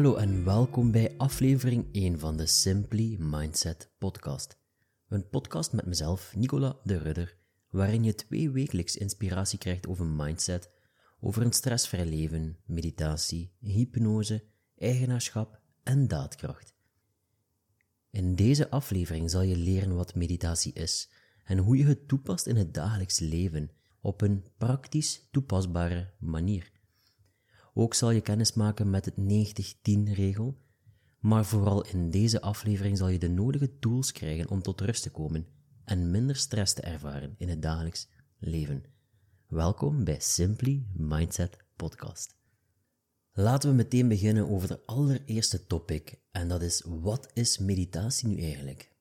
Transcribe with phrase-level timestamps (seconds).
[0.00, 4.58] Hallo en welkom bij aflevering 1 van de Simply Mindset podcast.
[5.08, 7.36] Een podcast met mezelf, Nicola de Rudder,
[7.70, 10.70] waarin je twee wekelijks inspiratie krijgt over mindset,
[11.20, 14.44] over een stressvrij leven, meditatie, hypnose,
[14.76, 16.74] eigenaarschap en daadkracht.
[18.10, 21.10] In deze aflevering zal je leren wat meditatie is
[21.44, 23.70] en hoe je het toepast in het dagelijks leven
[24.00, 26.79] op een praktisch toepasbare manier.
[27.80, 30.58] Ook zal je kennis maken met het 90-10 regel,
[31.18, 35.10] maar vooral in deze aflevering zal je de nodige tools krijgen om tot rust te
[35.10, 35.46] komen
[35.84, 38.08] en minder stress te ervaren in het dagelijks
[38.38, 38.84] leven.
[39.46, 42.36] Welkom bij Simply Mindset Podcast.
[43.32, 48.42] Laten we meteen beginnen over de allereerste topic en dat is wat is meditatie nu
[48.42, 48.92] eigenlijk?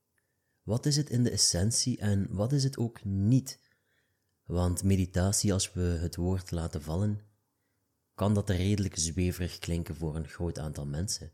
[0.64, 3.60] Wat is het in de essentie en wat is het ook niet?
[4.46, 7.28] Want meditatie, als we het woord laten vallen,
[8.20, 11.32] kan dat redelijk zweverig klinken voor een groot aantal mensen.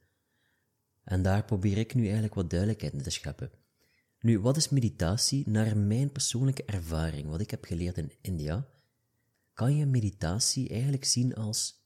[1.04, 3.52] En daar probeer ik nu eigenlijk wat duidelijkheid in te scheppen.
[4.20, 5.50] Nu, wat is meditatie?
[5.50, 8.68] Naar mijn persoonlijke ervaring, wat ik heb geleerd in India,
[9.54, 11.84] kan je meditatie eigenlijk zien als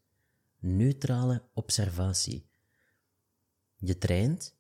[0.58, 2.50] neutrale observatie.
[3.75, 4.55] Je traint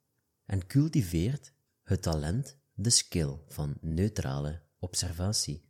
[0.45, 5.69] en cultiveert het talent, de skill van neutrale observatie.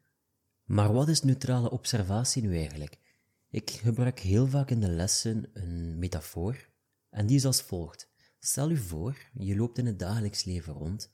[0.63, 3.08] Maar wat is neutrale observatie nu eigenlijk?
[3.51, 6.69] Ik gebruik heel vaak in de lessen een metafoor
[7.09, 8.09] en die is als volgt.
[8.39, 11.11] Stel u voor, je loopt in het dagelijks leven rond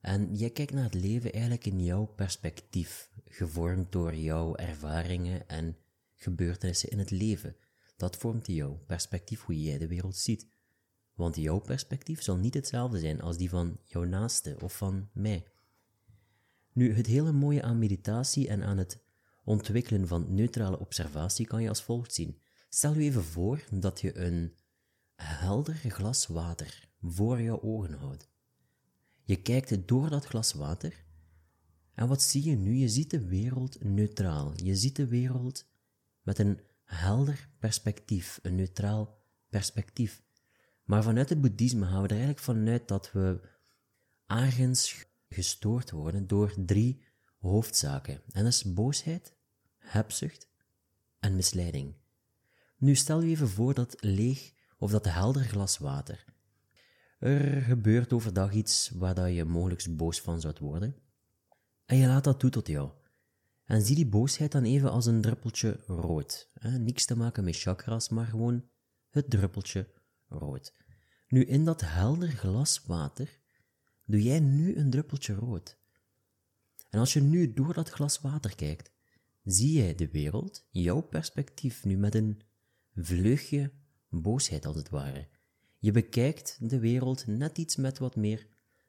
[0.00, 5.76] en jij kijkt naar het leven eigenlijk in jouw perspectief, gevormd door jouw ervaringen en
[6.14, 7.56] gebeurtenissen in het leven.
[7.96, 10.48] Dat vormt jouw perspectief hoe jij de wereld ziet.
[11.14, 15.46] Want jouw perspectief zal niet hetzelfde zijn als die van jouw naaste of van mij.
[16.72, 19.02] Nu, het hele mooie aan meditatie en aan het
[19.44, 22.40] ontwikkelen van neutrale observatie kan je als volgt zien.
[22.68, 24.54] Stel je even voor dat je een
[25.14, 28.28] helder glas water voor jouw ogen houdt.
[29.24, 31.04] Je kijkt door dat glas water
[31.94, 32.74] en wat zie je nu?
[32.74, 34.52] Je ziet de wereld neutraal.
[34.62, 35.66] Je ziet de wereld
[36.22, 40.22] met een helder perspectief, een neutraal perspectief.
[40.84, 43.48] Maar vanuit het boeddhisme gaan we er eigenlijk vanuit dat we
[44.26, 47.03] ergens gestoord worden door drie
[47.44, 48.20] hoofdzaken.
[48.30, 49.34] En dat is boosheid,
[49.78, 50.48] hebzucht
[51.20, 51.94] en misleiding.
[52.76, 56.24] Nu stel je even voor dat leeg of dat helder glas water.
[57.18, 60.96] Er gebeurt overdag iets waar je mogelijk boos van zou worden.
[61.84, 62.90] En je laat dat toe tot jou.
[63.64, 66.50] En zie die boosheid dan even als een druppeltje rood.
[66.60, 68.68] Niks te maken met chakras, maar gewoon
[69.10, 69.88] het druppeltje
[70.28, 70.74] rood.
[71.28, 73.38] Nu, in dat helder glas water
[74.04, 75.78] doe jij nu een druppeltje rood.
[76.94, 78.90] En als je nu door dat glas water kijkt,
[79.44, 82.40] zie jij de wereld, jouw perspectief, nu met een
[82.94, 83.72] vleugje
[84.08, 85.28] boosheid als het ware.
[85.78, 88.46] Je bekijkt de wereld net iets met wat meer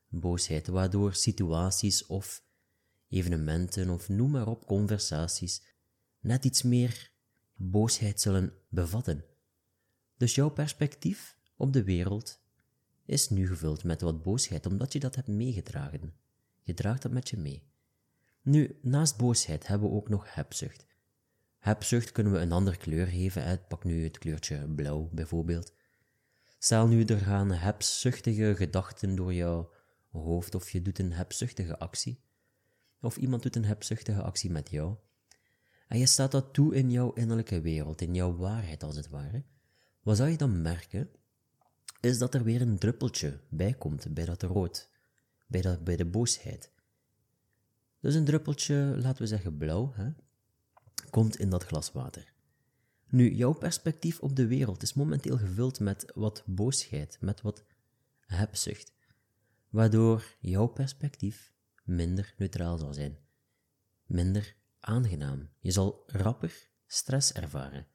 [0.07, 2.43] boosheid, waardoor situaties of
[3.07, 5.63] evenementen of noem maar op conversaties
[6.19, 7.11] net iets meer
[7.55, 9.25] boosheid zullen bevatten.
[10.17, 12.39] Dus jouw perspectief op de wereld
[13.05, 16.13] is nu gevuld met wat boosheid, omdat je dat hebt meegedragen.
[16.63, 17.73] Je draagt dat met je mee.
[18.45, 20.85] Nu, naast boosheid hebben we ook nog hebzucht.
[21.57, 23.61] Hebzucht kunnen we een andere kleur geven.
[23.67, 25.73] Pak nu het kleurtje blauw bijvoorbeeld.
[26.59, 29.71] Stel nu er gaan hebzuchtige gedachten door jouw
[30.11, 32.23] hoofd of je doet een hebzuchtige actie.
[33.01, 34.95] Of iemand doet een hebzuchtige actie met jou.
[35.87, 39.43] En je staat dat toe in jouw innerlijke wereld, in jouw waarheid als het ware.
[40.01, 41.09] Wat zou je dan merken?
[41.99, 44.89] Is dat er weer een druppeltje bij komt bij dat rood,
[45.47, 46.73] bij, dat, bij de boosheid.
[48.05, 50.09] Dus een druppeltje, laten we zeggen blauw, hè,
[51.09, 52.33] komt in dat glas water.
[53.09, 57.63] Nu, jouw perspectief op de wereld is momenteel gevuld met wat boosheid, met wat
[58.19, 58.93] hebzucht,
[59.69, 63.17] waardoor jouw perspectief minder neutraal zal zijn,
[64.05, 65.49] minder aangenaam.
[65.59, 67.87] Je zal rapper stress ervaren.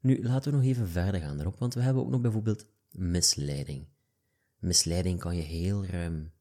[0.00, 3.86] Nu, laten we nog even verder gaan erop, want we hebben ook nog bijvoorbeeld misleiding.
[4.58, 6.32] Misleiding kan je heel ruim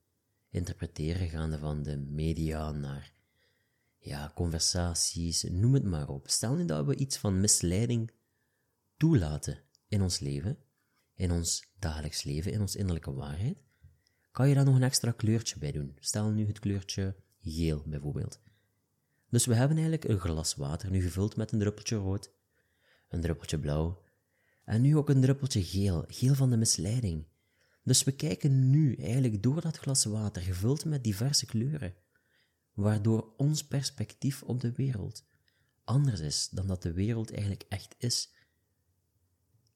[0.49, 3.13] interpreteren, gaande van de media naar
[3.99, 6.29] ja, conversaties, noem het maar op.
[6.29, 8.11] Stel nu dat we iets van misleiding
[8.97, 10.57] toelaten in ons leven,
[11.15, 13.57] in ons dagelijks leven, in ons innerlijke waarheid,
[14.31, 15.97] kan je daar nog een extra kleurtje bij doen.
[15.99, 18.39] Stel nu het kleurtje geel bijvoorbeeld.
[19.29, 22.31] Dus we hebben eigenlijk een glas water, nu gevuld met een druppeltje rood,
[23.09, 24.03] een druppeltje blauw,
[24.65, 27.25] en nu ook een druppeltje geel, geel van de misleiding.
[27.87, 31.95] Dus we kijken nu eigenlijk door dat glas water, gevuld met diverse kleuren,
[32.73, 35.25] waardoor ons perspectief op de wereld
[35.87, 38.31] anders is dan dat de wereld eigenlijk echt is.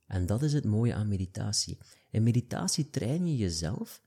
[0.06, 1.78] En dat is het mooie aan meditatie.
[2.10, 4.02] In meditatie train je jezelf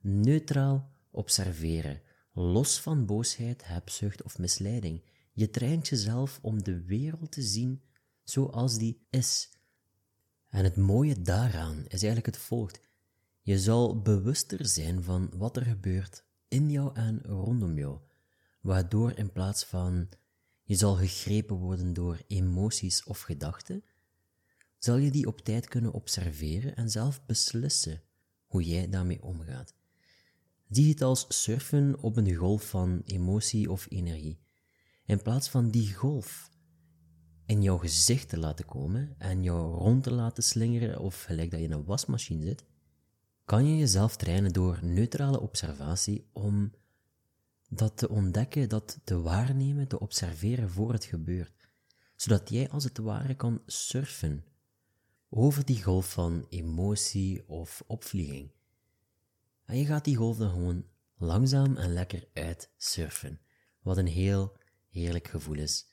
[0.00, 2.02] neutraal observeren,
[2.32, 5.02] los van boosheid, hebzucht of misleiding.
[5.32, 7.82] Je traint jezelf om de wereld te zien
[8.22, 9.50] zoals die is.
[10.48, 12.87] En het mooie daaraan is eigenlijk het volgt.
[13.48, 17.98] Je zal bewuster zijn van wat er gebeurt in jou en rondom jou,
[18.60, 20.08] waardoor in plaats van
[20.62, 23.84] je zal gegrepen worden door emoties of gedachten,
[24.78, 28.02] zal je die op tijd kunnen observeren en zelf beslissen
[28.46, 29.74] hoe jij daarmee omgaat.
[30.68, 30.96] Zie
[31.28, 34.40] surfen op een golf van emotie of energie.
[35.04, 36.50] In plaats van die golf
[37.46, 41.60] in jouw gezicht te laten komen en jou rond te laten slingeren of gelijk dat
[41.60, 42.64] je in een wasmachine zit,
[43.48, 46.72] kan je jezelf trainen door neutrale observatie om
[47.68, 51.68] dat te ontdekken, dat te waarnemen, te observeren voor het gebeurt,
[52.16, 54.44] zodat jij als het ware kan surfen
[55.28, 58.50] over die golf van emotie of opvlieging.
[59.64, 60.84] En je gaat die golf dan gewoon
[61.16, 63.40] langzaam en lekker uitsurfen,
[63.82, 64.56] wat een heel
[64.90, 65.86] heerlijk gevoel is.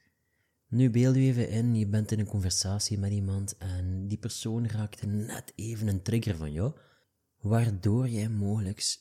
[0.68, 4.68] Nu beeld je even in, je bent in een conversatie met iemand en die persoon
[4.68, 6.74] raakt net even een trigger van jou,
[7.46, 8.98] waardoor jij mogelijk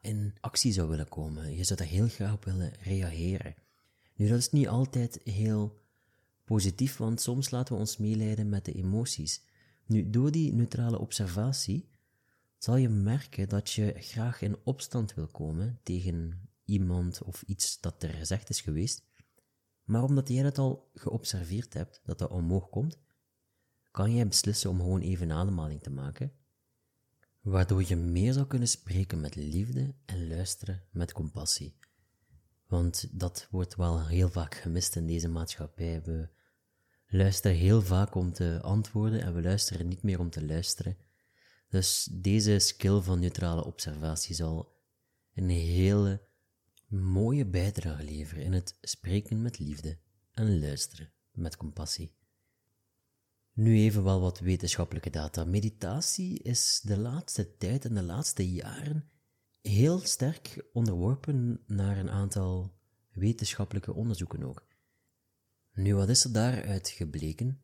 [0.00, 1.56] in actie zou willen komen.
[1.56, 3.54] Je zou daar heel graag op willen reageren.
[4.14, 5.82] Nu, dat is niet altijd heel
[6.44, 9.44] positief, want soms laten we ons meeleiden met de emoties.
[9.86, 11.88] Nu, door die neutrale observatie
[12.58, 18.02] zal je merken dat je graag in opstand wil komen tegen iemand of iets dat
[18.02, 19.04] er gezegd is geweest.
[19.84, 22.98] Maar omdat jij dat al geobserveerd hebt, dat dat omhoog komt,
[23.90, 26.32] kan jij beslissen om gewoon even een ademhaling te maken,
[27.42, 31.76] waardoor je meer zou kunnen spreken met liefde en luisteren met compassie.
[32.66, 36.02] Want dat wordt wel heel vaak gemist in deze maatschappij.
[36.02, 36.28] We
[37.06, 40.96] luisteren heel vaak om te antwoorden en we luisteren niet meer om te luisteren.
[41.68, 44.76] Dus deze skill van neutrale observatie zal
[45.34, 46.22] een hele
[46.86, 49.98] mooie bijdrage leveren in het spreken met liefde
[50.32, 52.14] en luisteren met compassie.
[53.52, 55.44] Nu even wel wat wetenschappelijke data.
[55.44, 59.10] Meditatie is de laatste tijd en de laatste jaren
[59.62, 62.74] heel sterk onderworpen naar een aantal
[63.10, 64.66] wetenschappelijke onderzoeken ook.
[65.74, 67.60] Nu, wat is er daaruit gebleken?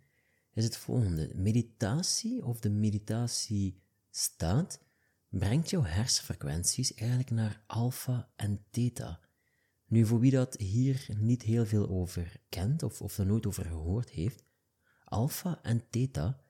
[0.52, 1.30] Is het volgende.
[1.34, 4.80] Meditatie of de meditatiestaat
[5.28, 9.20] brengt jouw hersenfrequenties eigenlijk naar alpha en theta.
[9.86, 13.64] Nu, voor wie dat hier niet heel veel over kent of, of er nooit over
[13.64, 14.44] gehoord heeft,
[15.08, 16.40] alpha en theta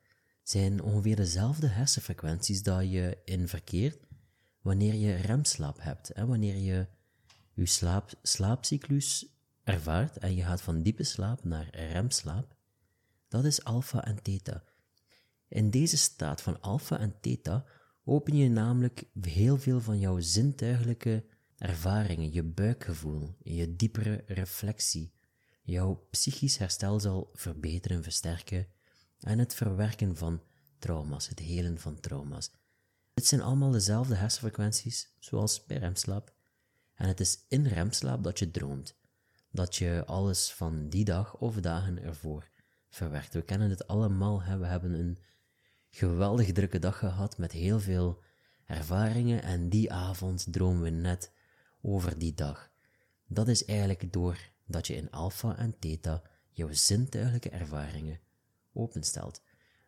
[0.42, 4.06] zijn ongeveer dezelfde hersenfrequenties dat je in verkeert
[4.60, 6.86] wanneer je remslaap hebt en wanneer je
[7.54, 9.26] je slaap, slaapcyclus
[9.64, 12.56] ervaart en je gaat van diepe slaap naar remslaap.
[13.28, 14.64] Dat is alpha en theta.
[15.48, 17.64] In deze staat van alpha en theta
[18.04, 21.24] open je namelijk heel veel van jouw zintuigelijke
[21.56, 25.12] ervaringen, je buikgevoel, je diepere reflectie.
[25.68, 28.66] Jouw psychisch herstel zal verbeteren, versterken
[29.20, 30.42] en het verwerken van
[30.78, 32.50] trauma's, het helen van trauma's.
[33.14, 36.32] Dit zijn allemaal dezelfde hersenfrequenties zoals bij remslaap.
[36.94, 38.96] En het is in remslaap dat je droomt,
[39.50, 42.50] dat je alles van die dag of dagen ervoor
[42.88, 43.34] verwerkt.
[43.34, 44.58] We kennen het allemaal, hè?
[44.58, 45.18] we hebben een
[45.90, 48.22] geweldig drukke dag gehad met heel veel
[48.64, 51.32] ervaringen en die avond dromen we net
[51.80, 52.70] over die dag.
[53.26, 58.20] Dat is eigenlijk door dat je in alpha en theta jouw zintuigelijke ervaringen
[58.72, 59.42] openstelt.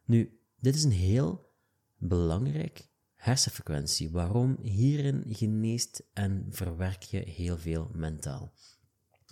[0.04, 1.54] Nu, dit is een heel
[1.96, 4.10] belangrijk hersenfrequentie.
[4.10, 4.58] Waarom?
[4.62, 8.52] Hierin geneest en verwerk je heel veel mentaal.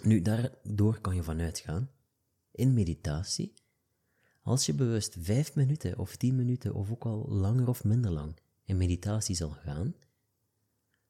[0.03, 1.91] Nu, daardoor kan je vanuit gaan,
[2.51, 3.55] in meditatie,
[4.43, 8.37] als je bewust vijf minuten of tien minuten of ook al langer of minder lang
[8.65, 9.95] in meditatie zal gaan,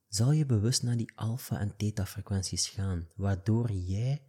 [0.08, 4.22] zal je bewust naar die alpha- en theta-frequenties gaan, waardoor jij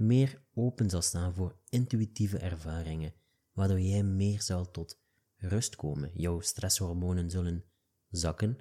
[0.00, 3.14] meer open zal staan voor intuïtieve ervaringen,
[3.52, 5.00] waardoor jij meer zal tot
[5.36, 6.10] rust komen.
[6.14, 7.64] Jouw stresshormonen zullen
[8.10, 8.58] zakken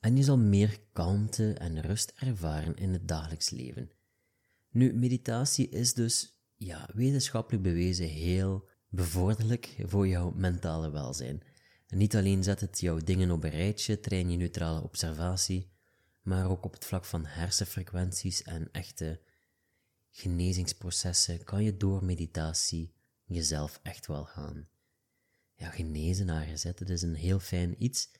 [0.00, 3.90] en je zal meer kalmte en rust ervaren in het dagelijks leven.
[4.70, 11.42] Nu, meditatie is dus ja, wetenschappelijk bewezen heel bevorderlijk voor jouw mentale welzijn.
[11.86, 15.70] En niet alleen zet het jouw dingen op een rijtje, train je neutrale observatie,
[16.22, 19.20] maar ook op het vlak van hersenfrequenties en echte
[20.12, 24.68] genezingsprocessen kan je door meditatie jezelf echt wel gaan
[25.54, 28.10] ja, genezen naar Het is een heel fijn iets.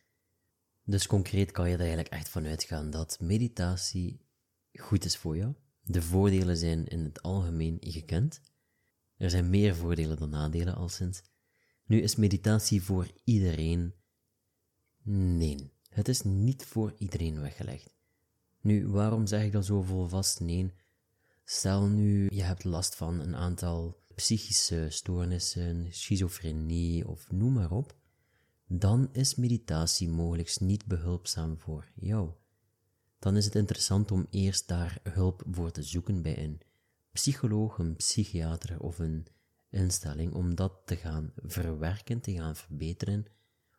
[0.84, 4.20] Dus concreet kan je er eigenlijk echt van uitgaan dat meditatie
[4.72, 5.54] goed is voor jou.
[5.82, 8.40] De voordelen zijn in het algemeen gekend.
[9.16, 11.22] Er zijn meer voordelen dan nadelen al sinds.
[11.84, 13.94] Nu is meditatie voor iedereen?
[15.04, 17.94] Nee, het is niet voor iedereen weggelegd.
[18.60, 20.40] Nu, waarom zeg ik dat zo vol vast?
[20.40, 20.72] Nee.
[21.44, 27.96] Stel nu, je hebt last van een aantal psychische stoornissen, schizofrenie of noem maar op,
[28.66, 32.30] dan is meditatie mogelijk niet behulpzaam voor jou.
[33.18, 36.60] Dan is het interessant om eerst daar hulp voor te zoeken bij een
[37.12, 39.26] psycholoog, een psychiater of een
[39.70, 43.26] instelling om dat te gaan verwerken, te gaan verbeteren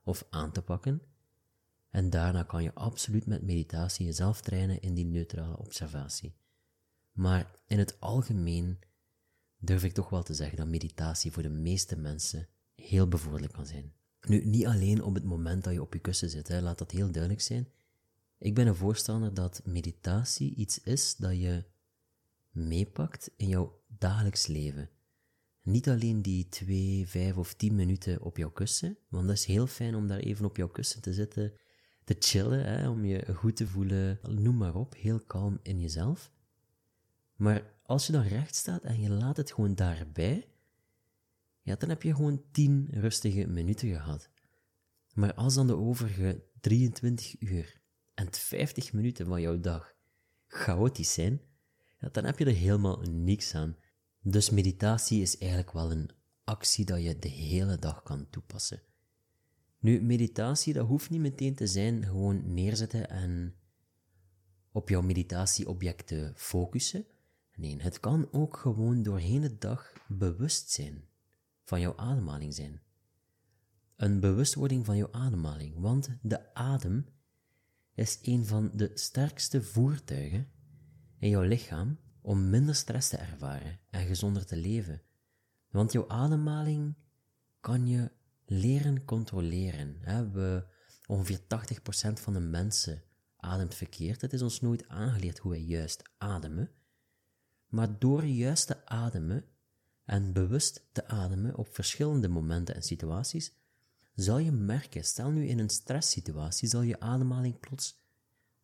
[0.04, 1.02] of aan te pakken.
[1.90, 6.36] En daarna kan je absoluut met meditatie jezelf trainen in die neutrale observatie.
[7.14, 8.80] Maar in het algemeen
[9.58, 13.66] durf ik toch wel te zeggen dat meditatie voor de meeste mensen heel bevorderlijk kan
[13.66, 13.94] zijn.
[14.28, 16.92] Nu, niet alleen op het moment dat je op je kussen zit, hè, laat dat
[16.92, 17.68] heel duidelijk zijn.
[18.38, 21.64] Ik ben een voorstander dat meditatie iets is dat je
[22.52, 24.90] meepakt in jouw dagelijks leven.
[25.62, 29.68] Niet alleen die twee, vijf of tien minuten op jouw kussen, want dat is heel
[29.68, 31.54] fijn om daar even op jouw kussen te zitten,
[32.04, 36.32] te chillen, hè, om je goed te voelen, noem maar op, heel kalm in jezelf.
[37.44, 40.48] Maar als je dan recht staat en je laat het gewoon daarbij,
[41.62, 44.30] ja, dan heb je gewoon tien rustige minuten gehad.
[45.14, 47.82] Maar als dan de overige 23 uur
[48.14, 49.94] en 50 minuten van jouw dag
[50.48, 51.42] chaotisch zijn,
[52.00, 53.78] ja, dan heb je er helemaal niks aan.
[54.22, 56.10] Dus meditatie is eigenlijk wel een
[56.44, 58.82] actie dat je de hele dag kan toepassen.
[59.80, 63.56] Nu, meditatie, dat hoeft niet meteen te zijn gewoon neerzetten en
[64.72, 67.06] op jouw meditatieobjecten focussen.
[67.56, 71.04] Nee, het kan ook gewoon doorheen de dag bewust zijn
[71.64, 72.82] van jouw ademhaling zijn.
[73.96, 77.06] Een bewustwording van jouw ademhaling, want de adem
[77.94, 80.48] is een van de sterkste voertuigen
[81.20, 85.02] in jouw lichaam om minder stress te ervaren en gezonder te leven.
[85.70, 86.96] Want jouw ademhaling
[87.60, 88.12] kan je
[88.46, 90.00] leren controleren.
[90.32, 90.66] We,
[91.06, 91.44] ongeveer 80%
[92.14, 93.04] van de mensen
[93.38, 94.22] ademt verkeerd.
[94.22, 96.72] Het is ons nooit aangeleerd hoe wij juist ademen.
[97.74, 99.46] Maar door juist te ademen
[100.06, 103.54] en bewust te ademen op verschillende momenten en situaties,
[104.16, 108.02] zal je merken, stel nu in een stresssituatie, zal je ademhaling plots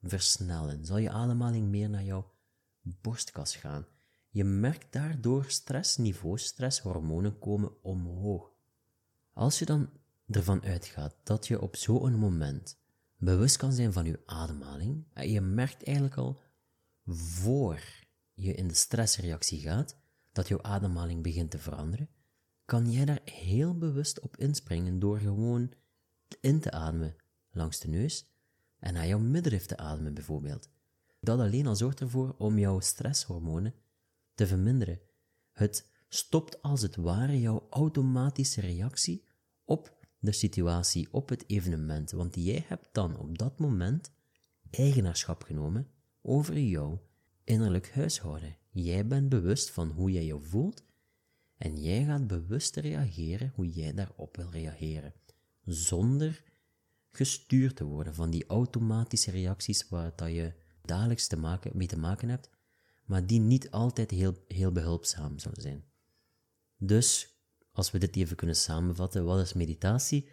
[0.01, 0.85] versnellen.
[0.85, 2.33] Zal je ademhaling meer naar jouw
[2.81, 3.85] borstkas gaan.
[4.29, 8.51] Je merkt daardoor stressniveaus, stresshormonen komen omhoog.
[9.33, 9.89] Als je dan
[10.27, 12.77] ervan uitgaat dat je op zo'n moment
[13.17, 16.41] bewust kan zijn van je ademhaling, en je merkt eigenlijk al
[17.05, 18.07] voor
[18.43, 19.97] je in de stressreactie gaat,
[20.31, 22.09] dat jouw ademhaling begint te veranderen,
[22.65, 25.73] kan jij daar heel bewust op inspringen door gewoon
[26.41, 27.15] in te ademen
[27.51, 28.29] langs de neus
[28.79, 30.69] en naar jouw middenrif te ademen bijvoorbeeld.
[31.19, 33.73] Dat alleen al zorgt ervoor om jouw stresshormonen
[34.33, 34.99] te verminderen.
[35.53, 39.27] Het stopt als het ware jouw automatische reactie
[39.65, 44.11] op de situatie, op het evenement, want jij hebt dan op dat moment
[44.69, 45.87] eigenaarschap genomen
[46.21, 47.08] over jouw
[47.49, 48.57] innerlijk huishouden.
[48.71, 50.83] Jij bent bewust van hoe jij je voelt
[51.57, 55.13] en jij gaat bewust reageren hoe jij daarop wil reageren,
[55.65, 56.43] zonder
[57.09, 61.97] gestuurd te worden van die automatische reacties waar dat je dagelijks te maken, mee te
[61.97, 62.49] maken hebt,
[63.05, 65.83] maar die niet altijd heel, heel behulpzaam zullen zijn.
[66.77, 67.37] Dus,
[67.71, 70.29] als we dit even kunnen samenvatten, wat is meditatie?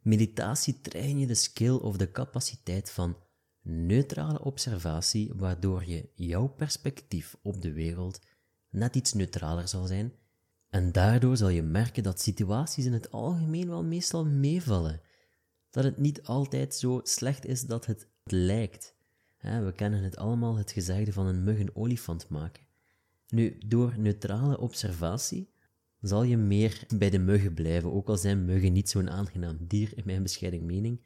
[0.00, 3.16] Meditatie train je de skill of de capaciteit van
[3.64, 8.20] neutrale observatie, waardoor je jouw perspectief op de wereld
[8.70, 10.12] net iets neutraler zal zijn.
[10.68, 15.00] En daardoor zal je merken dat situaties in het algemeen wel meestal meevallen.
[15.70, 18.94] Dat het niet altijd zo slecht is dat het lijkt.
[19.40, 22.62] We kennen het allemaal, het gezegde van een mug een olifant maken.
[23.28, 25.52] Nu, door neutrale observatie
[26.00, 29.92] zal je meer bij de muggen blijven, ook al zijn muggen niet zo'n aangenaam dier,
[29.96, 31.00] in mijn bescheiden mening.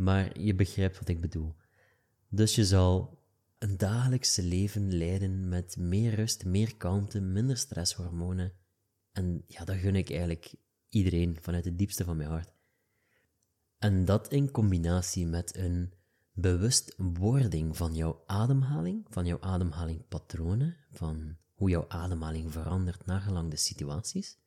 [0.00, 1.54] Maar je begrijpt wat ik bedoel.
[2.28, 3.22] Dus je zal
[3.58, 8.52] een dagelijkse leven leiden met meer rust, meer kalmte, minder stresshormonen.
[9.12, 10.54] En ja, dat gun ik eigenlijk
[10.88, 12.52] iedereen vanuit het diepste van mijn hart.
[13.78, 15.92] En dat in combinatie met een
[16.32, 24.38] bewustwording van jouw ademhaling, van jouw ademhalingpatronen, van hoe jouw ademhaling verandert nagelang de situaties,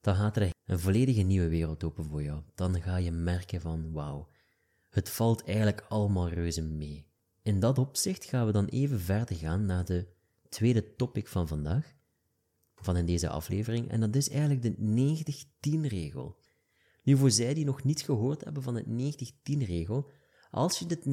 [0.00, 2.42] dan gaat er een volledige nieuwe wereld open voor jou.
[2.54, 4.32] Dan ga je merken van, wauw,
[4.94, 7.06] het valt eigenlijk allemaal reuze mee.
[7.42, 10.06] In dat opzicht gaan we dan even verder gaan naar de
[10.48, 11.94] tweede topic van vandaag,
[12.74, 14.74] van in deze aflevering, en dat is eigenlijk de
[15.76, 16.38] 90-10 regel.
[17.02, 20.10] Nu, voor zij die nog niet gehoord hebben van het 90-10 regel,
[20.50, 21.04] als je dit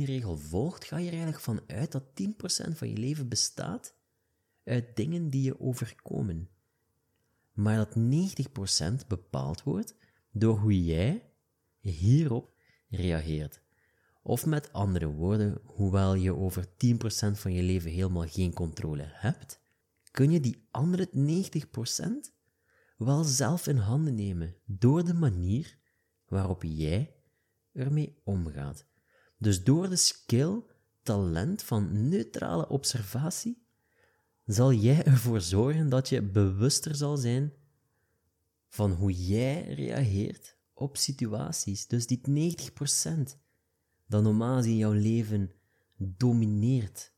[0.00, 3.94] 90-10 regel volgt, ga je er eigenlijk van uit dat 10% van je leven bestaat
[4.64, 6.48] uit dingen die je overkomen.
[7.52, 7.96] maar dat
[9.02, 9.94] 90% bepaald wordt
[10.32, 11.30] door hoe jij
[11.80, 12.58] hierop
[12.90, 13.60] reageert.
[14.22, 16.68] Of met andere woorden, hoewel je over 10%
[17.32, 19.60] van je leven helemaal geen controle hebt,
[20.10, 22.32] kun je die andere 90%
[22.96, 25.78] wel zelf in handen nemen door de manier
[26.28, 27.14] waarop jij
[27.72, 28.84] ermee omgaat.
[29.38, 30.62] Dus door de skill,
[31.02, 33.66] talent van neutrale observatie,
[34.44, 37.52] zal jij ervoor zorgen dat je bewuster zal zijn
[38.68, 41.86] van hoe jij reageert op situaties.
[41.86, 43.38] Dus die 90%
[44.06, 45.52] dat normaal in jouw leven
[45.96, 47.12] domineert,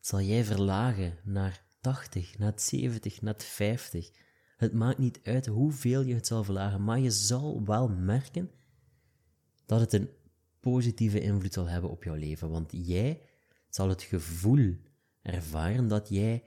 [0.00, 4.10] zal jij verlagen naar 80, naar 70, naar 50.
[4.56, 8.50] Het maakt niet uit hoeveel je het zal verlagen, maar je zal wel merken
[9.66, 10.10] dat het een
[10.60, 12.50] positieve invloed zal hebben op jouw leven.
[12.50, 13.22] Want jij
[13.68, 14.76] zal het gevoel
[15.22, 16.44] ervaren dat jij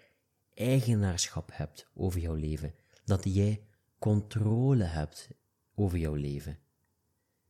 [0.54, 2.74] eigenaarschap hebt over jouw leven.
[3.06, 3.64] Dat jij
[4.00, 5.30] controle hebt
[5.76, 6.60] over jouw leven.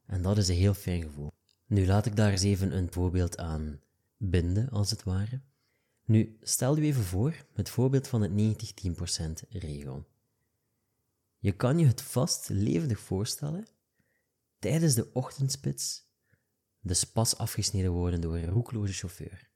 [0.06, 1.32] En dat is een heel fijn gevoel.
[1.66, 3.82] Nu laat ik daar eens even een voorbeeld aan
[4.18, 5.42] binden, als het ware.
[6.06, 8.32] Nu, stel je even voor het voorbeeld van het
[9.46, 10.08] 90-10% regel.
[11.38, 13.68] Je kan je het vast levendig voorstellen
[14.60, 16.10] tijdens de ochtendspits
[16.80, 19.50] de spas afgesneden worden door een roekloze chauffeur.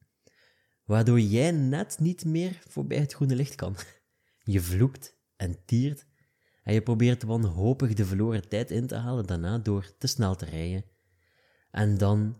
[0.84, 3.76] Waardoor jij net niet meer voorbij het groene licht kan.
[4.44, 6.06] Je vloekt en tiert
[6.66, 10.46] en je probeert wanhopig de verloren tijd in te halen daarna door te snel te
[10.46, 10.86] rijden.
[11.72, 12.38] En dan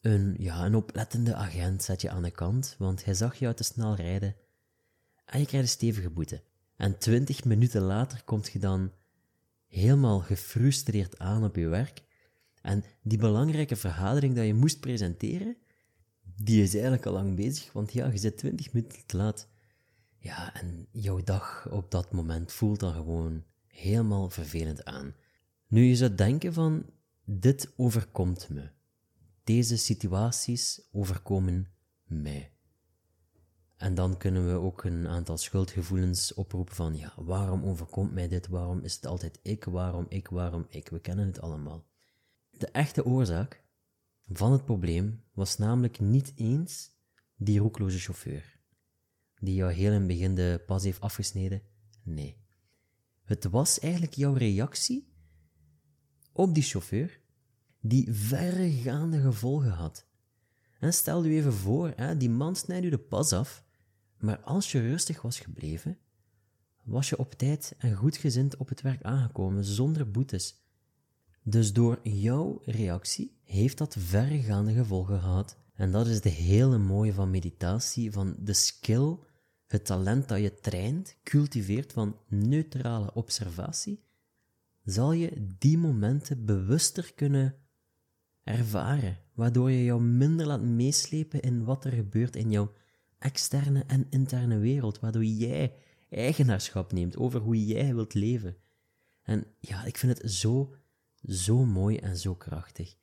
[0.00, 3.62] een, ja, een oplettende agent zet je aan de kant, want hij zag jou te
[3.62, 4.36] snel rijden.
[5.24, 6.42] En je krijgt een stevige boete.
[6.76, 8.92] En twintig minuten later komt je dan
[9.66, 12.02] helemaal gefrustreerd aan op je werk.
[12.62, 15.56] En die belangrijke vergadering dat je moest presenteren,
[16.22, 19.48] die is eigenlijk al lang bezig, want ja, je zit twintig minuten te laat.
[20.18, 25.14] Ja, en jouw dag op dat moment voelt dan gewoon helemaal vervelend aan.
[25.66, 26.86] Nu, je zou denken van,
[27.24, 28.70] dit overkomt me.
[29.44, 31.68] Deze situaties overkomen
[32.04, 32.52] mij.
[33.76, 38.48] En dan kunnen we ook een aantal schuldgevoelens oproepen van, ja, waarom overkomt mij dit?
[38.48, 39.64] Waarom is het altijd ik?
[39.64, 40.28] Waarom ik?
[40.28, 40.88] Waarom ik?
[40.88, 41.86] We kennen het allemaal.
[42.50, 43.64] De echte oorzaak
[44.32, 46.90] van het probleem was namelijk niet eens
[47.36, 48.58] die roekloze chauffeur,
[49.38, 51.62] die jou heel in het begin de pas heeft afgesneden.
[52.02, 52.41] Nee.
[53.32, 55.08] Het was eigenlijk jouw reactie
[56.32, 57.20] op die chauffeur
[57.80, 60.06] die verregaande gevolgen had.
[60.78, 63.64] En stel je even voor, hè, die man snijdt u de pas af,
[64.18, 65.98] maar als je rustig was gebleven,
[66.84, 70.64] was je op tijd en goedgezind op het werk aangekomen, zonder boetes.
[71.42, 75.58] Dus door jouw reactie heeft dat verregaande gevolgen gehad.
[75.74, 79.16] En dat is de hele mooie van meditatie, van de skill,
[79.72, 84.04] het talent dat je traint, cultiveert van neutrale observatie,
[84.84, 87.54] zal je die momenten bewuster kunnen
[88.44, 92.72] ervaren, waardoor je jou minder laat meeslepen in wat er gebeurt in jouw
[93.18, 95.74] externe en interne wereld, waardoor jij
[96.10, 98.56] eigenaarschap neemt over hoe jij wilt leven.
[99.22, 100.74] En ja, ik vind het zo,
[101.22, 102.96] zo mooi en zo krachtig.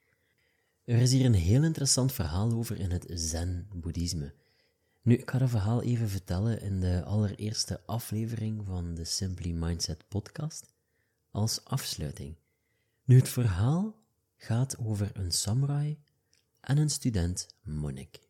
[0.84, 4.34] Er is hier een heel interessant verhaal over in het Zen-boeddhisme.
[5.01, 10.07] Nu, ik ga het verhaal even vertellen in de allereerste aflevering van de Simply Mindset
[10.07, 10.73] podcast,
[11.31, 12.35] als afsluiting.
[13.03, 13.95] Nu, het verhaal
[14.35, 15.99] gaat over een samurai
[16.59, 18.27] en een student monnik.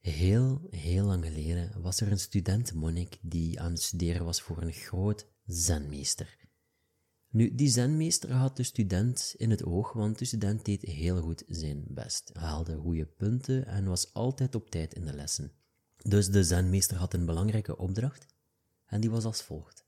[0.00, 4.62] Heel, heel lang geleden was er een student monnik die aan het studeren was voor
[4.62, 6.47] een groot zenmeester.
[7.38, 11.44] Nu, die zenmeester had de student in het oog, want de student deed heel goed
[11.46, 15.52] zijn best, haalde goede punten en was altijd op tijd in de lessen.
[15.96, 18.26] Dus de zenmeester had een belangrijke opdracht
[18.86, 19.84] en die was als volgt.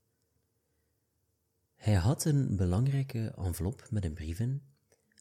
[1.74, 4.62] Hij had een belangrijke envelop met een brief in,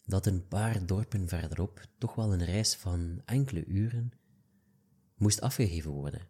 [0.05, 4.11] dat een paar dorpen verderop toch wel een reis van enkele uren
[5.15, 6.27] moest afgegeven worden.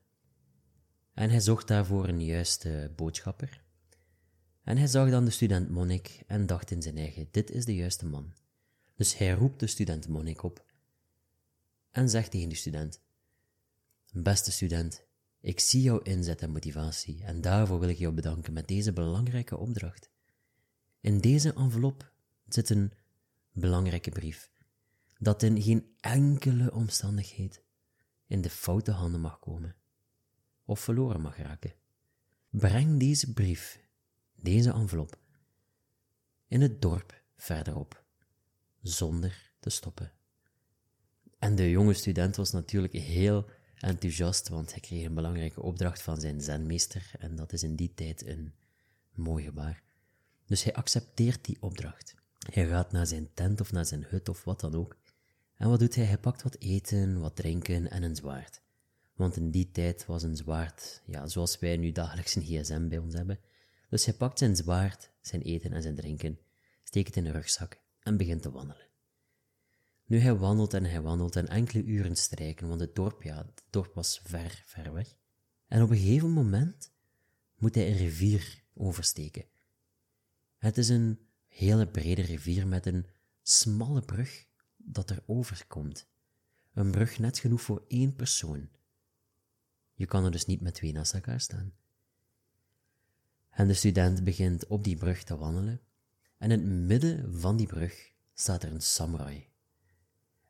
[1.13, 3.67] En hij zocht daarvoor een juiste boodschapper.
[4.69, 7.75] En hij zag dan de student Monnik en dacht in zijn eigen, dit is de
[7.75, 8.33] juiste man.
[8.95, 10.65] Dus hij roept de student Monnik op
[11.91, 13.01] en zegt tegen de student,
[14.11, 15.03] beste student,
[15.39, 19.57] ik zie jouw inzet en motivatie en daarvoor wil ik jou bedanken met deze belangrijke
[19.57, 20.09] opdracht.
[21.01, 22.11] In deze envelop
[22.47, 22.91] zit een
[23.51, 24.51] belangrijke brief,
[25.17, 27.63] dat in geen enkele omstandigheid
[28.27, 29.75] in de foute handen mag komen
[30.65, 31.73] of verloren mag raken.
[32.49, 33.87] Breng deze brief,
[34.41, 35.17] deze envelop,
[36.47, 38.03] in het dorp verderop,
[38.81, 40.11] zonder te stoppen.
[41.39, 46.19] En de jonge student was natuurlijk heel enthousiast, want hij kreeg een belangrijke opdracht van
[46.19, 48.53] zijn zenmeester en dat is in die tijd een
[49.13, 49.83] mooi gebaar.
[50.45, 52.15] Dus hij accepteert die opdracht.
[52.51, 54.97] Hij gaat naar zijn tent of naar zijn hut of wat dan ook.
[55.55, 56.05] En wat doet hij?
[56.05, 58.61] Hij pakt wat eten, wat drinken en een zwaard.
[59.15, 62.97] Want in die tijd was een zwaard, ja, zoals wij nu dagelijks een gsm bij
[62.97, 63.39] ons hebben.
[63.89, 66.39] Dus hij pakt zijn zwaard, zijn eten en zijn drinken,
[66.83, 68.87] steekt het in een rugzak en begint te wandelen.
[70.05, 73.63] Nu hij wandelt en hij wandelt en enkele uren strijken, want het dorp, ja, het
[73.69, 75.15] dorp was ver, ver weg.
[75.67, 76.91] En op een gegeven moment
[77.55, 79.45] moet hij een rivier oversteken.
[80.57, 83.07] Het is een hele brede rivier met een
[83.41, 84.45] smalle brug
[84.77, 86.07] dat er overkomt.
[86.73, 88.69] Een brug net genoeg voor één persoon.
[89.93, 91.73] Je kan er dus niet met twee naast elkaar staan.
[93.59, 95.81] En de student begint op die brug te wandelen,
[96.37, 99.47] en in het midden van die brug staat er een samurai.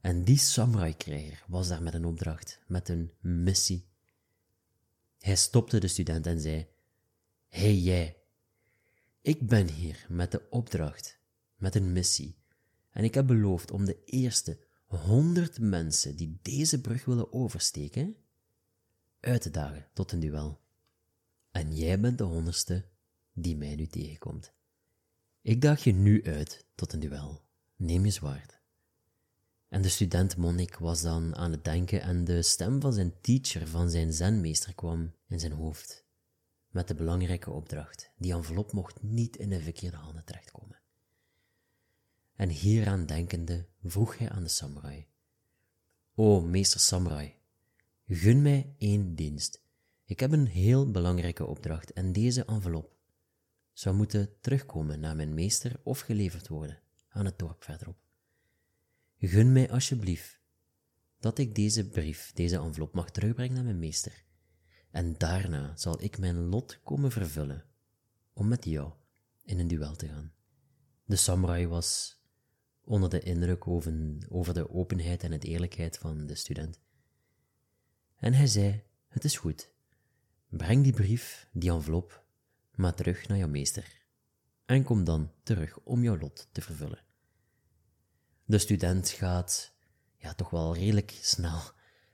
[0.02, 3.88] En die samurai-krijger was daar met een opdracht, met een missie.
[5.20, 6.68] Hij stopte de student en zei:
[7.48, 8.18] Hé hey, jij,
[9.22, 11.20] ik ben hier met de opdracht,
[11.56, 12.38] met een missie,
[12.92, 18.16] en ik heb beloofd om de eerste honderd mensen die deze brug willen oversteken,
[19.20, 20.62] uit te dagen tot een duel.
[21.52, 22.86] En jij bent de honderdste
[23.42, 24.54] die mij nu tegenkomt.
[25.42, 27.42] Ik daag je nu uit tot een duel.
[27.76, 28.60] Neem je zwaard.
[29.68, 33.68] En de student Monnik was dan aan het denken en de stem van zijn teacher,
[33.68, 36.06] van zijn zenmeester, kwam in zijn hoofd.
[36.70, 40.80] Met de belangrijke opdracht, die envelop mocht niet in de verkeerde handen terechtkomen.
[42.36, 45.08] En hieraan denkende vroeg hij aan de samurai.
[46.16, 47.36] O, meester samurai,
[48.08, 49.64] gun mij één dienst.
[50.06, 52.99] Ik heb een heel belangrijke opdracht en deze envelop
[53.80, 57.98] zou moeten terugkomen naar mijn meester of geleverd worden aan het dorp verderop.
[59.18, 60.40] Gun mij alsjeblieft
[61.20, 64.24] dat ik deze brief, deze envelop mag terugbrengen naar mijn meester.
[64.92, 67.66] En daarna zal ik mijn lot komen vervullen
[68.34, 68.94] om met jou
[69.44, 70.34] in een duel te gaan.
[71.06, 72.20] De samurai was
[72.84, 76.80] onder de indruk over, de openheid en het eerlijkheid van de student.
[78.16, 79.72] En hij zei, het is goed.
[80.50, 82.28] Breng die brief, die envelop,
[82.80, 84.02] maar terug naar jouw meester.
[84.66, 87.04] En kom dan terug om jouw lot te vervullen.
[88.46, 89.74] De student gaat,
[90.16, 91.62] ja, toch wel redelijk snel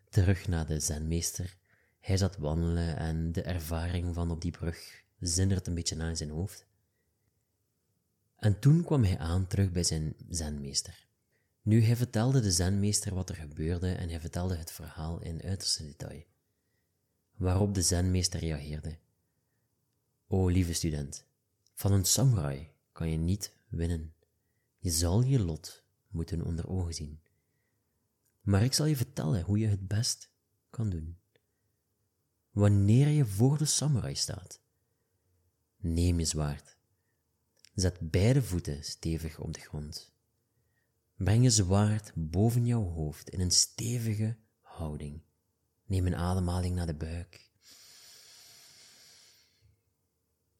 [0.10, 1.58] terug naar de zenmeester.
[2.00, 6.30] Hij zat wandelen en de ervaring van op die brug zindert een beetje na zijn
[6.30, 6.66] hoofd.
[8.36, 11.08] En toen kwam hij aan terug bij zijn zenmeester.
[11.62, 15.84] Nu, hij vertelde de zenmeester wat er gebeurde en hij vertelde het verhaal in uiterste
[15.84, 16.24] detail.
[17.36, 18.98] Waarop de zenmeester reageerde.
[20.28, 21.26] O lieve student,
[21.74, 24.14] van een samurai kan je niet winnen.
[24.80, 27.20] Je zal je lot moeten onder ogen zien.
[28.42, 30.30] Maar ik zal je vertellen hoe je het best
[30.70, 31.18] kan doen.
[32.52, 34.60] Wanneer je voor de samurai staat,
[35.78, 36.78] neem je zwaard.
[37.74, 40.14] Zet beide voeten stevig op de grond.
[41.16, 45.22] Breng je zwaard boven jouw hoofd in een stevige houding.
[45.86, 47.45] Neem een ademhaling naar de buik.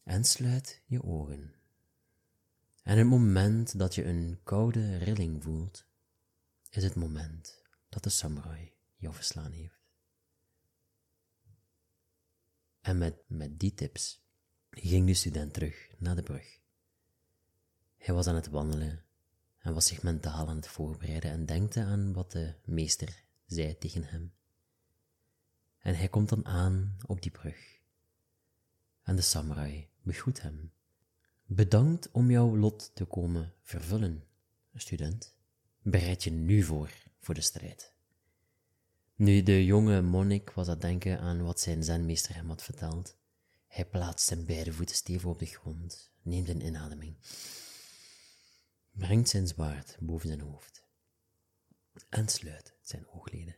[0.06, 1.54] En sluit je ogen.
[2.84, 5.86] En het moment dat je een koude rilling voelt,
[6.70, 9.80] is het moment dat de samurai jou verslaan heeft.
[12.82, 14.24] En met, met die tips
[14.70, 16.60] ging de student terug naar de brug.
[17.98, 19.06] Hij was aan het wandelen
[19.58, 24.04] en was zich mentaal aan het voorbereiden en denkte aan wat de meester zei tegen
[24.04, 24.34] hem.
[25.80, 27.80] En hij komt dan aan op die brug.
[29.02, 30.72] En de samurai begroet hem
[31.48, 34.24] Bedankt om jouw lot te komen vervullen,
[34.74, 35.36] student.
[35.82, 36.90] Bereid je nu voor,
[37.20, 37.94] voor de strijd.
[39.16, 43.18] Nu de jonge monnik was aan denken aan wat zijn zenmeester hem had verteld.
[43.68, 47.16] Hij plaatst zijn beide voeten stevig op de grond, neemt een inademing,
[48.92, 50.84] brengt zijn zwaard boven zijn hoofd
[52.10, 53.56] en sluit zijn oogleden.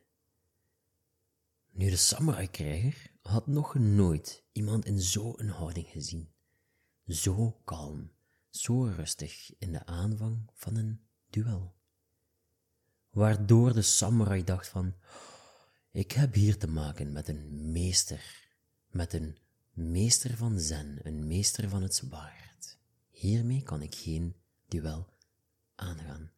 [1.71, 6.35] Nu de samurai-krijger had nog nooit iemand in zo'n houding gezien
[7.07, 8.11] zo kalm,
[8.49, 11.75] zo rustig in de aanvang van een duel.
[13.09, 14.95] Waardoor de samurai dacht van,
[15.91, 18.55] ik heb hier te maken met een meester,
[18.87, 19.37] met een
[19.71, 22.77] meester van zen, een meester van het zwaard.
[23.09, 24.35] Hiermee kan ik geen
[24.67, 25.13] duel
[25.75, 26.31] aangaan.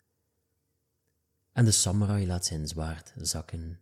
[1.52, 3.82] En de samurai laat zijn zwaard zakken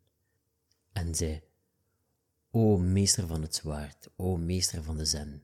[0.91, 1.43] en zei,
[2.51, 5.43] O meester van het zwaard, o meester van de zen,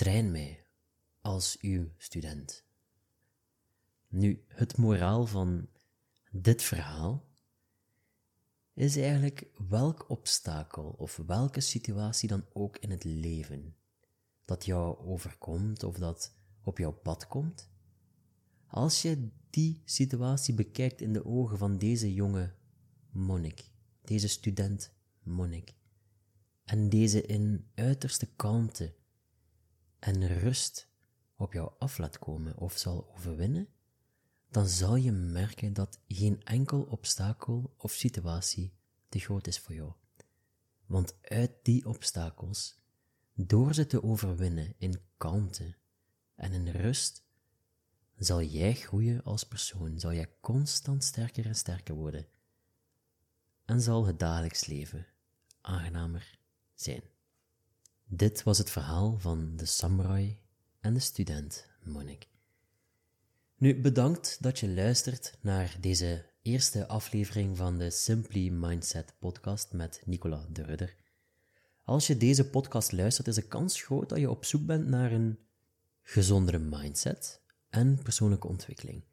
[0.00, 0.66] Train mij
[1.20, 2.64] als uw student.
[4.08, 5.68] Nu, het moraal van
[6.30, 7.28] dit verhaal
[8.74, 13.76] is eigenlijk welk obstakel of welke situatie dan ook in het leven
[14.44, 17.70] dat jou overkomt of dat op jouw pad komt.
[18.66, 22.54] Als je die situatie bekijkt in de ogen van deze jonge
[23.10, 23.70] monnik,
[24.04, 25.74] deze student monnik,
[26.64, 28.98] en deze in uiterste kalmte
[30.00, 30.88] en rust
[31.36, 33.68] op jou af laat komen of zal overwinnen,
[34.50, 38.72] dan zal je merken dat geen enkel obstakel of situatie
[39.08, 39.92] te groot is voor jou.
[40.86, 42.80] Want uit die obstakels,
[43.34, 45.76] door ze te overwinnen in kalmte
[46.34, 47.24] en in rust,
[48.16, 52.26] zal jij groeien als persoon, zal jij constant sterker en sterker worden.
[53.64, 55.06] En zal het dagelijks leven
[55.60, 56.38] aangenamer
[56.74, 57.02] zijn.
[58.12, 60.38] Dit was het verhaal van de samurai
[60.80, 62.28] en de student monnik.
[63.56, 70.02] Nu, bedankt dat je luistert naar deze eerste aflevering van de Simply Mindset podcast met
[70.04, 70.96] Nicola de Rudder.
[71.84, 75.12] Als je deze podcast luistert, is de kans groot dat je op zoek bent naar
[75.12, 75.38] een
[76.02, 79.04] gezondere mindset en persoonlijke ontwikkeling.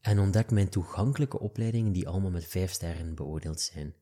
[0.00, 3.94] En ontdek mijn toegankelijke opleidingen die allemaal met 5 sterren beoordeeld zijn.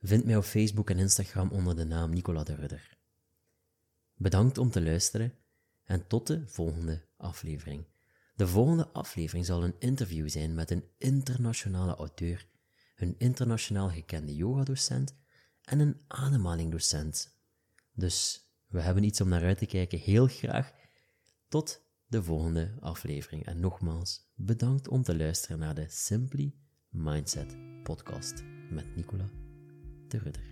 [0.00, 2.96] Vind mij op Facebook en Instagram onder de naam Nicola de Rudder.
[4.14, 5.34] Bedankt om te luisteren
[5.90, 7.84] en tot de volgende aflevering.
[8.36, 12.46] De volgende aflevering zal een interview zijn met een internationale auteur,
[12.96, 15.14] een internationaal gekende yogadocent
[15.62, 17.38] en een ademhalingdocent.
[17.92, 19.98] Dus we hebben iets om naar uit te kijken.
[19.98, 20.72] Heel graag
[21.48, 23.46] tot de volgende aflevering.
[23.46, 26.54] En nogmaals, bedankt om te luisteren naar de Simply
[26.88, 29.30] Mindset podcast met Nicola
[30.08, 30.49] de Rudder.